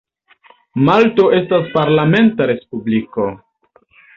Malto 0.87 1.27
estas 1.41 1.69
parlamenta 1.75 2.49
respubliko. 2.53 3.29